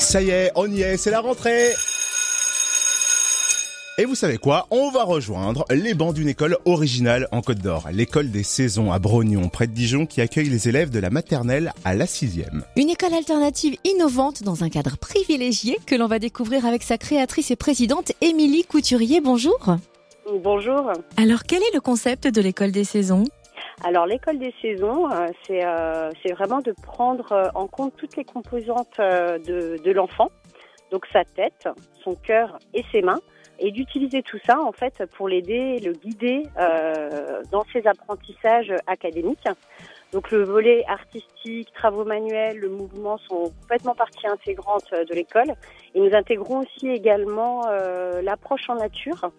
[0.00, 1.72] Ça y est, on y est, c'est la rentrée
[3.98, 7.86] et vous savez quoi On va rejoindre les bancs d'une école originale en Côte d'Or,
[7.92, 11.74] l'école des saisons à Brognon, près de Dijon, qui accueille les élèves de la maternelle
[11.84, 12.64] à la sixième.
[12.76, 17.50] Une école alternative innovante dans un cadre privilégié que l'on va découvrir avec sa créatrice
[17.50, 19.20] et présidente Émilie Couturier.
[19.20, 19.76] Bonjour.
[20.42, 20.92] Bonjour.
[21.18, 23.24] Alors quel est le concept de l'école des saisons?
[23.82, 28.24] Alors l'école des saisons, euh, c'est euh, vraiment de prendre euh, en compte toutes les
[28.24, 30.30] composantes de, de l'enfant,
[30.90, 31.68] donc sa tête,
[32.02, 33.20] son cœur et ses mains,
[33.60, 39.48] et d'utiliser tout ça en fait pour l'aider, le guider euh, dans ses apprentissages académiques.
[40.12, 45.54] Donc le volet artistique, travaux manuels, le mouvement sont complètement partie intégrante de l'école.
[45.94, 49.30] Et nous intégrons aussi également euh, l'approche en nature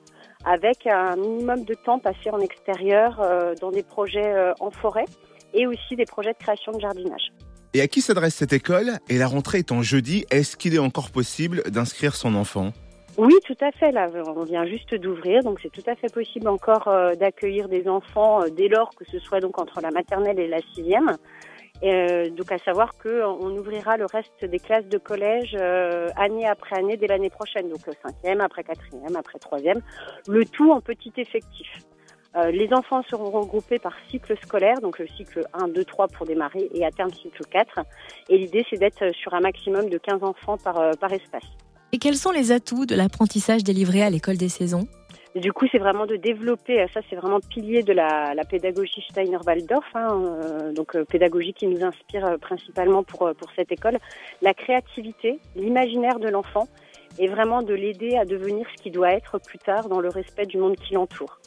[0.45, 5.05] avec un minimum de temps passé en extérieur euh, dans des projets euh, en forêt
[5.53, 7.31] et aussi des projets de création de jardinage.
[7.73, 8.97] Et à qui s'adresse cette école?
[9.07, 12.73] Et la rentrée étant jeudi, est-ce qu'il est encore possible d'inscrire son enfant?
[13.17, 13.91] Oui, tout à fait.
[13.91, 17.87] Là, on vient juste d'ouvrir, donc c'est tout à fait possible encore euh, d'accueillir des
[17.87, 21.17] enfants euh, dès lors que ce soit donc entre la maternelle et la sixième.
[21.83, 25.55] Euh, donc à savoir que on ouvrira le reste des classes de collège
[26.15, 29.81] année après année dès l'année prochaine, donc cinquième, après quatrième, après troisième,
[30.27, 31.67] le tout en petit effectif.
[32.51, 36.69] les enfants seront regroupés par cycle scolaire, donc le cycle 1, 2, 3 pour démarrer
[36.73, 37.79] et à terme cycle 4.
[38.29, 41.49] Et l'idée c'est d'être sur un maximum de 15 enfants par, par espace.
[41.93, 44.87] Et quels sont les atouts de l'apprentissage délivré à l'école des saisons?
[45.39, 49.85] Du coup, c'est vraiment de développer, ça c'est vraiment pilier de la, la pédagogie Steiner-Waldorf,
[49.95, 53.97] hein, euh, donc euh, pédagogie qui nous inspire euh, principalement pour, pour cette école,
[54.41, 56.67] la créativité, l'imaginaire de l'enfant
[57.17, 60.45] et vraiment de l'aider à devenir ce qu'il doit être plus tard dans le respect
[60.45, 61.39] du monde qui l'entoure.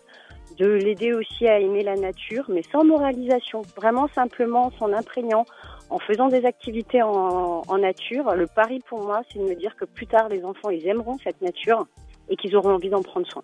[0.59, 5.45] De l'aider aussi à aimer la nature, mais sans moralisation, vraiment simplement en s'en imprégnant,
[5.91, 8.35] en faisant des activités en, en nature.
[8.35, 11.19] Le pari pour moi, c'est de me dire que plus tard, les enfants, ils aimeront
[11.23, 11.87] cette nature
[12.31, 13.43] et qu'ils auront envie d'en prendre soin.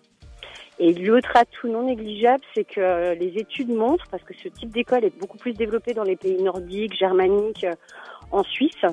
[0.79, 5.05] Et l'autre atout non négligeable, c'est que les études montrent, parce que ce type d'école
[5.05, 7.67] est beaucoup plus développé dans les pays nordiques, germaniques,
[8.31, 8.85] en Suisse,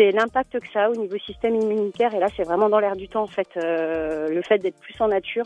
[0.00, 2.14] c'est l'impact que ça a au niveau système immunitaire.
[2.14, 4.94] Et là, c'est vraiment dans l'air du temps, en fait, euh, le fait d'être plus
[5.00, 5.44] en nature.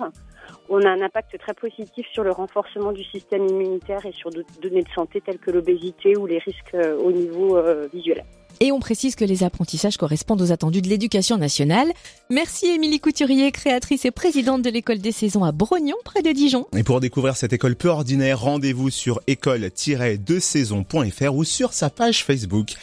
[0.68, 4.60] On a un impact très positif sur le renforcement du système immunitaire et sur d'autres
[4.60, 8.22] données de santé telles que l'obésité ou les risques euh, au niveau euh, visuel.
[8.64, 11.92] Et on précise que les apprentissages correspondent aux attendus de l'éducation nationale.
[12.30, 16.66] Merci Émilie Couturier, créatrice et présidente de l'école des saisons à Brognon, près de Dijon.
[16.74, 22.74] Et pour découvrir cette école peu ordinaire, rendez-vous sur école-de-saison.fr ou sur sa page Facebook.